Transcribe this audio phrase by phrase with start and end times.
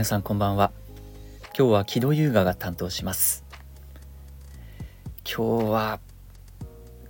[0.00, 0.72] 皆さんこんばんは。
[1.54, 3.44] 今日は木戸優雅が担当します。
[5.30, 6.00] 今日は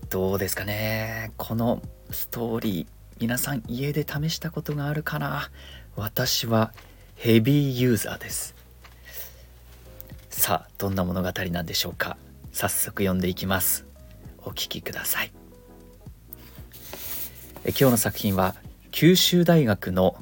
[0.09, 1.30] どうですかね。
[1.37, 2.87] このストーリー
[3.21, 5.53] 皆さん家で試したことがあるかな。
[5.95, 6.73] 私は
[7.15, 8.57] ヘビーユーザーです。
[10.29, 12.16] さあどんな物語なんでしょうか。
[12.51, 13.87] 早速読んでいきます。
[14.38, 15.30] お聞きください。
[17.65, 18.57] え今日の作品は
[18.91, 20.16] 九州大学の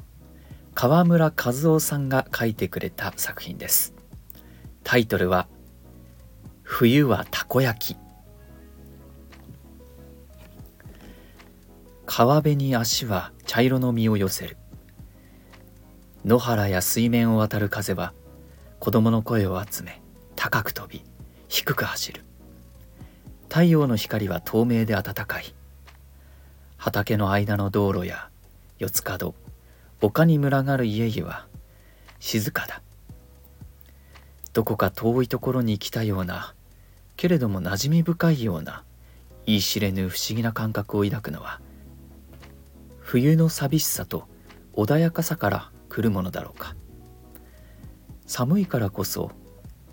[0.73, 3.93] 川村和夫さんが書いてくれた作品です。
[4.83, 5.47] タイトルは
[6.63, 7.97] 冬はたこ焼き。
[12.05, 14.57] 川辺に足は茶色の実を寄せる。
[16.25, 18.13] 野原や水面を渡る風は
[18.79, 20.01] 子供の声を集め
[20.35, 21.03] 高く飛び
[21.47, 22.23] 低く走る。
[23.49, 25.53] 太陽の光は透明で暖かい。
[26.77, 28.29] 畑の間の道路や
[28.77, 29.35] 四つ角
[30.01, 31.47] 丘に群がる家々は
[32.19, 32.81] 静かだ。
[34.53, 36.55] どこか遠いところに来たような
[37.15, 38.83] けれども馴染み深いような
[39.45, 41.59] 言い知れぬ不思議な感覚を抱くのは
[42.99, 44.27] 冬の寂しさと
[44.73, 46.75] 穏やかさから来るものだろうか。
[48.25, 49.31] 寒いからこそ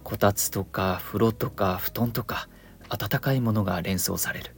[0.04, 2.48] こたつとか風呂とか布団とか
[2.88, 4.54] 暖かいものが連想される。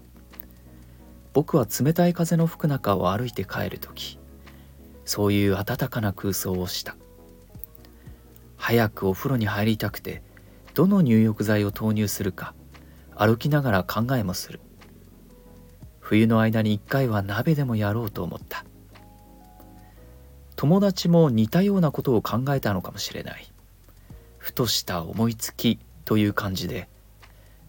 [1.33, 4.19] 僕は冷たい風の吹く中を歩いて帰る時
[5.09, 6.95] そういう暖かな空想をした。
[8.59, 10.23] 早くお風呂に入りたくて
[10.75, 12.55] どの入浴剤を投入するか
[13.17, 14.61] 歩きながら考えもする。
[15.99, 18.67] 冬の間に一回は鍋でもやろうと思った。
[20.57, 23.51] 友達も似たようなことを考えたのかもしれない。
[24.37, 26.87] ふとした思いつきという感じで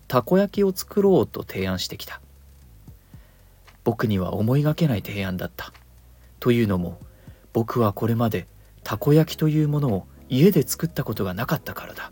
[0.09, 2.19] たこ焼きを作ろうと提案してきた。
[3.85, 5.71] 僕には思いがけない提案だった。
[6.41, 6.99] というのも
[7.53, 8.47] 僕はこれまで
[8.83, 12.11] たこ焼きというものを家で作ったことがなかったからだ。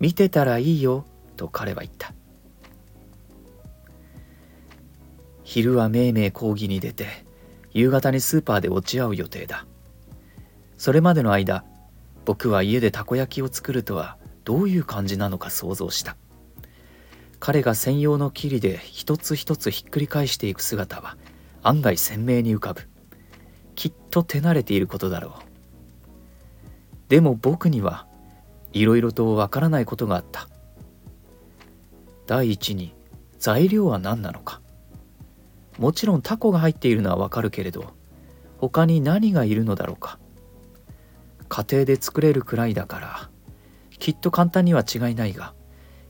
[0.00, 1.04] 見てたらいいよ
[1.36, 2.12] と彼は言った。
[5.42, 7.06] 昼はめいめい講義に出て
[7.72, 9.66] 夕方にスーパーで落ち合う予定だ。
[10.76, 11.64] それまでの間
[12.24, 16.16] 僕は家でたこ焼きを作るとはどういう感じなのか想像した。
[17.40, 21.16] 彼が専用の霧で一つ一つひっくり返していく姿は
[21.62, 22.82] 案外鮮明に浮かぶ。
[23.74, 25.32] きっと手慣れていることだろう。
[27.08, 28.06] でも僕には
[28.72, 30.48] いろいろとわからないことがあった。
[32.26, 32.94] 第一に
[33.38, 34.60] 材料は何なのか。
[35.78, 37.92] もちろんタコが入っているのはわかるけれど
[38.58, 40.18] 他に何がいるのだろうか。
[41.48, 43.30] 家庭で作れるくらいだから
[43.98, 45.54] きっと簡単には違いないが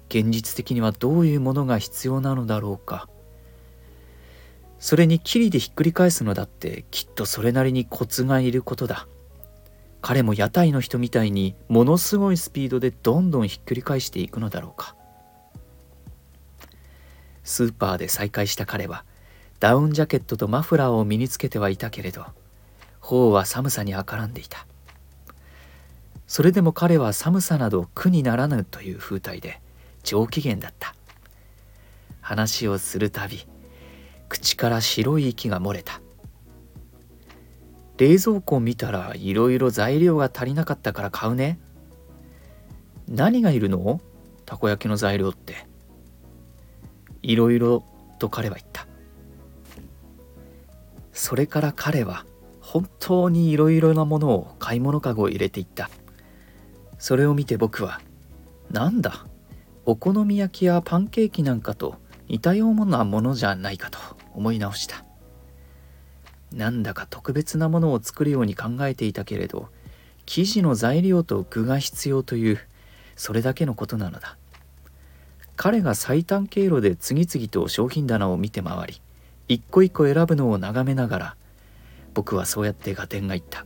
[0.09, 3.09] 現実的にはどういうものが必要なのだろうか。
[4.85, 9.09] それに霧でひっくり返すのだってきっとそれなりにコツがいることだ。
[10.03, 14.95] 彼も屋台の人みたいにものすごいスピードでどんどんひっくり返していくのだろうか。
[17.45, 19.07] スーパーで再会した彼は
[19.59, 22.27] ダウンジャケットとマフラーを身につけてはいたけれど
[23.01, 24.67] 頬は寒さにあからんでいた。
[26.27, 29.63] それでも彼は寒さなど苦にならぬという風体で
[30.03, 30.95] 上機嫌だった。
[32.21, 33.47] 話をするたび
[34.35, 36.01] 口から白い息が漏れた。
[37.99, 41.61] 冷蔵庫を見たらいろいろ材料が足りなかったから買うね。
[43.09, 44.01] 何がいるの？
[44.45, 45.69] たこ焼きの材料って。
[47.23, 47.85] いろいろ
[48.19, 48.89] と彼は言った。
[51.13, 52.27] それから彼は
[52.61, 55.91] 本当にいろいろなものを買い物かごを入れていった。
[56.99, 58.01] それを見て僕は
[58.69, 59.27] なんだ？
[59.87, 61.95] お好み焼きやパンケーキなんかと
[62.27, 63.99] 似たようなものじゃないかと。
[64.35, 65.05] 思い直した。
[66.53, 69.71] なんだか特別なものを作るように考えていたけれど
[70.25, 72.61] 生地の材料と具が必要という
[73.17, 74.37] それだけのことなのだ。
[75.57, 79.03] 彼が最短経路で次々と商品棚を見て回り
[79.47, 81.37] 一個一個選ぶのを眺めながら
[82.13, 83.65] 僕はそうやって合点がいった。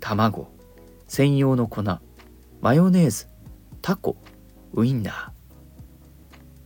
[0.00, 0.48] 卵
[1.08, 1.82] 専用の粉
[2.60, 3.26] マヨネーズ
[3.82, 4.16] タコ
[4.72, 5.30] ウインナー。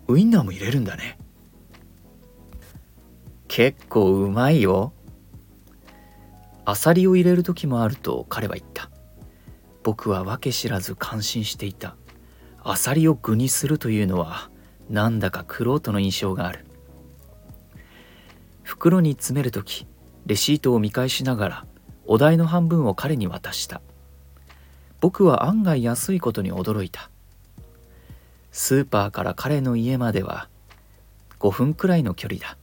[0.08, 1.18] ウインナーも入れるんだね。
[3.54, 4.94] 結構うまいよ。
[6.64, 8.88] アサリを入れる時もあると彼は言った。
[9.82, 11.94] 僕は訳知らず感心していた。
[12.64, 14.48] アサリを具にするというのは
[14.88, 16.64] なんだか玄人の印象がある。
[18.62, 19.86] 袋に詰める時
[20.24, 21.66] レシートを見返しながら
[22.06, 23.82] お題の半分を彼に渡した。
[25.02, 27.10] 僕は案外安いことに驚いた。
[28.50, 30.48] スーパーから彼の家までは
[31.38, 32.56] 5分くらいの距離だ。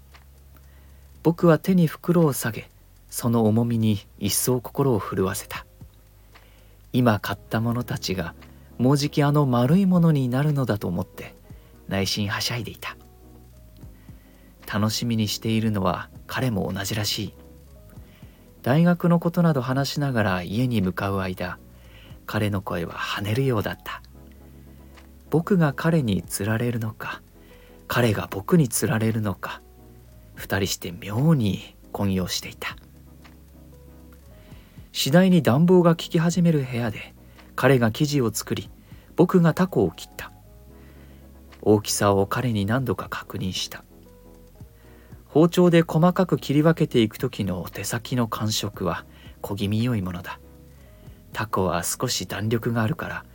[1.21, 2.69] 僕は手に袋を下げ
[3.09, 5.65] その重みに一層心を震わせた。
[6.93, 8.33] 今買ったものたちが
[8.77, 11.35] もうじきあの丸いものになるのだと思って
[11.87, 12.95] 内心はしゃいでいた。
[14.71, 17.33] 楽しみにしているのは彼も同じらしい。
[18.61, 21.57] 大学のことなど話しながら家に向かう間
[22.25, 24.01] 彼の声は跳ねるようだった。
[25.29, 27.21] 僕が彼につられるのか
[27.87, 29.61] 彼が僕につられるのか
[30.39, 32.77] 二人して妙に混用していた。
[34.93, 37.13] 次第に暖房が効き始める部屋で
[37.55, 38.69] 彼が生地を作り
[39.17, 40.31] 僕がタコを切った。
[41.61, 43.83] 大きさを彼に何度か確認した。
[45.25, 49.05] 包丁で細かく切り分けていく時の手先の感触は
[49.41, 50.39] 小気味良いものだ。
[51.33, 53.25] タコは少し弾力があるから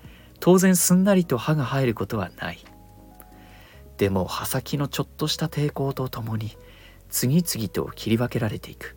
[0.41, 2.59] 当然すんなりと刃が入ることはない。
[3.99, 6.56] でも刃先のちょっとした抵抗とともに
[7.11, 8.97] 次々と切り分けられていく。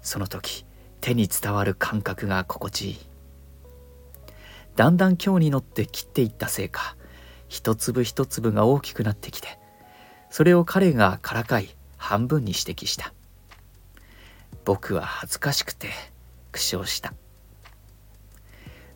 [0.00, 0.66] その時
[1.00, 2.98] 手に伝わる感覚が心地いい。
[4.76, 6.96] だんだん今日に乗って切っていったせいか
[7.48, 9.58] 一粒一粒が大きくなってきて
[10.30, 13.12] それを彼がからかい半分に指摘した。
[14.64, 15.90] 僕は恥ずかしくて
[16.52, 17.14] 苦笑した。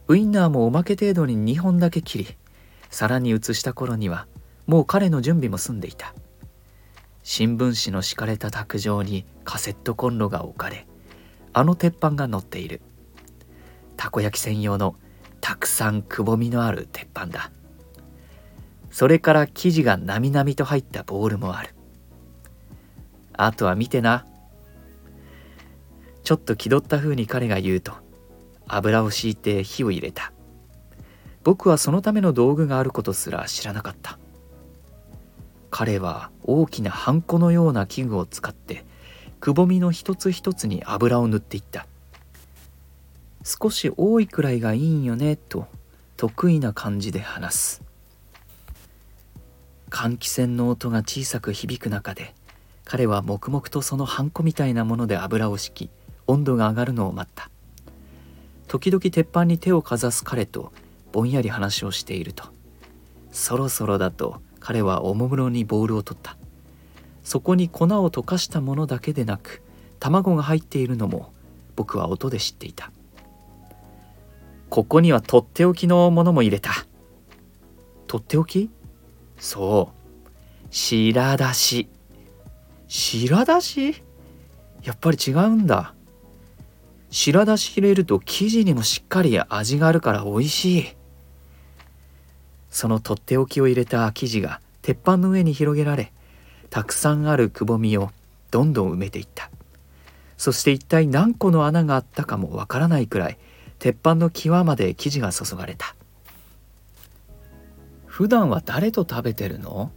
[0.09, 2.37] ウインナーもおまけ程度に2本だけ切り
[2.91, 4.27] 皿に移した頃には
[4.67, 6.15] もう彼の準備も済んでいた。
[7.31, 10.87] 新聞紙の敷かれた卓上にカセットコンロが置かれ
[11.53, 12.81] あの鉄板が乗っている
[13.99, 14.97] たこ焼き専用の
[15.43, 17.53] たくさんくぼみのある鉄板だ
[18.91, 21.75] それから生地がなみなみと入ったボールもある
[23.41, 24.27] あとは見てな。
[26.25, 27.93] ちょっと気取った風に彼が言うと、
[28.67, 30.33] 油を敷いて火を入れた。
[31.45, 34.18] 僕はそのための道具があることすら知らなかった。
[35.71, 38.85] 彼は大きなハンコのような器具を使って
[39.41, 41.87] くぼみの一つ一つに油を塗っていった。
[43.45, 45.67] 少し多いくらいがいいんよねと
[46.17, 47.83] 得意な感じで話す。
[49.91, 52.35] 換気扇の音が小さく響く中で
[52.85, 55.91] 彼は黙々とそのハンコみたいなもので油を敷き
[56.27, 57.51] 温度が上がるのを待った。
[58.67, 60.73] 時々鉄板に手をかざす彼と
[61.11, 62.45] ぼんやり話をしていると
[63.33, 66.37] そろそろだと彼はおもむろにボールを取った。
[67.23, 69.63] そこに粉を溶かしたものだけでなく
[69.99, 71.33] 卵が入っているのも
[71.75, 72.93] 僕は音で知っていた。
[74.69, 76.73] ここにはとっておきのものも入れた。
[78.07, 78.69] とっておき？
[79.39, 80.29] そう。
[80.69, 81.89] 白だし。
[82.89, 84.03] 白だし？
[84.83, 85.95] やっぱり違うんだ。
[87.09, 90.98] 白だし入れると生地にもしっかり味があるから美味しい。
[92.71, 96.13] そのとっておきを入れた生地が鉄板の上に広げられ
[96.71, 98.11] たくさんあるくぼみを
[98.51, 99.51] どんどん埋めていった。
[100.37, 103.39] そして一体何個の穴があったかもわからないくらい
[103.79, 105.95] 鉄板の際まで生地が注がれた。
[108.07, 109.91] 普段は誰と食べてるの？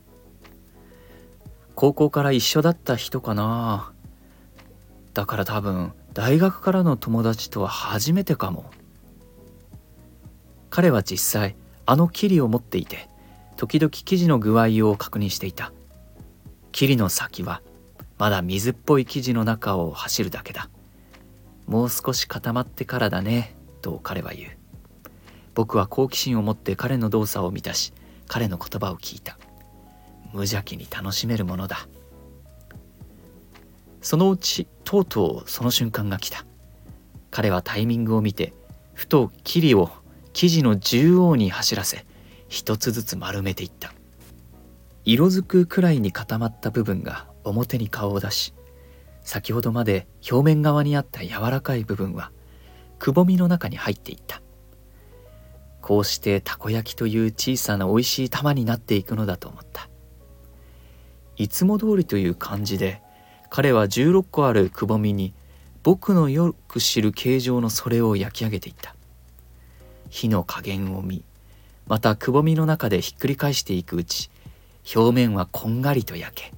[1.76, 3.92] 高校から一緒だった人かな？
[5.14, 8.70] だから多分大学からの友達とは初めてかも。
[10.70, 11.56] 彼は実際
[11.92, 13.10] あのキリを持っていて
[13.58, 15.74] 時々生地の具合を確認していた。
[16.72, 17.62] キリの先は
[18.18, 20.70] まだ水っぽい生地の中を走るだけだ。
[21.68, 24.52] もう少し固まってからだねと彼は言う。
[25.54, 27.92] 僕は好奇心を持って彼の動作を満たし
[28.26, 29.38] 彼の言葉を聞いた。
[30.32, 31.90] 無邪気に楽しめるものだ。
[34.02, 36.46] そのうちとうとうその瞬間が来た。
[37.32, 38.54] 彼はタイミングを見て
[38.94, 39.92] ふと霧を
[40.34, 42.06] 生地の縦横に走らせ
[42.48, 43.94] 一つずつ丸めていった。
[45.04, 48.54] 色づくくらいに固まった部分が表に顔を出し
[49.24, 52.32] 先ほどまで表面側にあった柔らかい部分は
[53.00, 54.42] くぼみの中に入っていった。
[55.82, 59.90] こうしてたこ焼きという小さな美味しい玉になっていくのだと思った。
[61.38, 63.02] いつも通りという感じで
[63.50, 65.34] 彼は16個あるくぼみに
[65.82, 68.96] 僕のよく知る形状のそれを焼き上げていった。
[70.12, 71.24] 火の加減を見
[71.88, 74.30] またくぼみの中でひっくり返していくうち
[74.96, 76.54] 表面はこんがりと焼け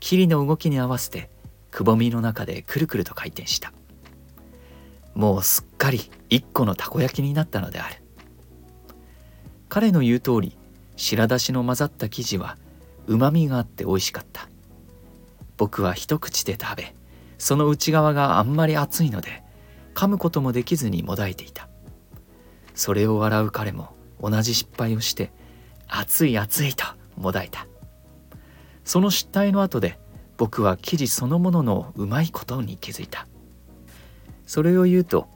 [0.00, 1.30] 霧の動きに合わせて
[1.70, 3.72] くぼみの中でくるくると回転した。
[5.14, 7.96] もうすっかり一個のたこ焼きになったのである。
[9.68, 10.56] 彼の言う通り
[10.96, 12.56] 白だしの混ざった生地は
[13.06, 14.48] うまみがあって美味しかった。
[15.58, 16.94] 僕は一口で食べ
[17.38, 19.42] その内側があんまり熱いので
[19.94, 21.65] 噛むこともできずにもだいていた。
[22.76, 23.88] それを笑う彼も
[24.20, 25.32] 同じ失敗をして
[25.88, 26.84] 熱い熱いと
[27.16, 27.66] もだいた。
[28.84, 29.98] その失態の後で
[30.36, 33.26] 僕は生地そのもののうまいことに気づいた。
[34.46, 35.26] それを言うと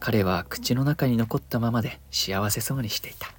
[0.00, 3.32] 彼は口の中に残ったままで幸せそうにしていた。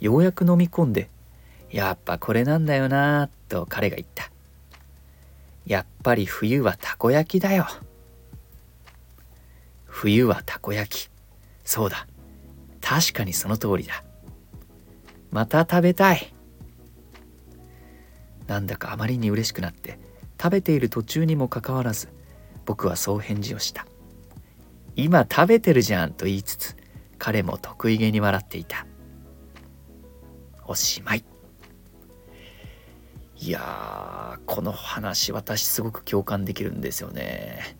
[0.00, 1.10] ようやく飲み込んで
[1.72, 4.30] 「やっぱこれなんだよな」と彼が言った
[5.66, 7.66] 「やっぱり冬はたこ焼きだよ」
[9.86, 11.15] 冬はたこ焼き。
[11.66, 12.06] そうだ。
[12.80, 14.04] 確かにその通りだ。
[15.30, 16.32] また食べたい。
[18.46, 19.98] なんだかあまりに嬉しくなって
[20.40, 22.08] 食べている途中にもかかわらず
[22.64, 23.86] 僕はそう返事をした。
[24.94, 26.76] 今食べてるじゃんと言いつつ
[27.18, 28.86] 彼も得意げに笑っていた。
[30.66, 31.24] おしまい。
[33.38, 37.76] いやこの話私すごく共感できるんですよね。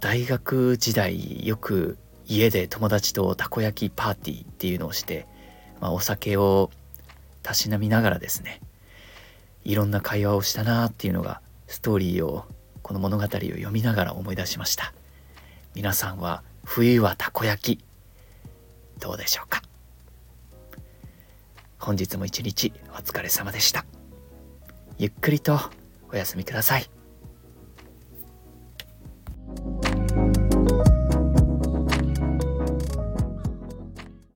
[0.00, 5.26] 大学時代よく家で友達とたこ焼きパーティーっていうのをして、
[5.80, 6.70] まあ、お酒を
[7.42, 8.60] たしなみながらですね
[9.64, 12.44] いろんな会話をしたなっていうのがストーリーを
[12.82, 14.92] この物語を読みながら思い出しました。
[15.74, 17.84] 皆さんは冬はたこ焼き
[19.00, 19.62] どうでしょうか？
[21.78, 23.84] 本日も一日お疲れ様でした。
[24.98, 25.58] ゆっくりと
[26.10, 26.93] お休みください。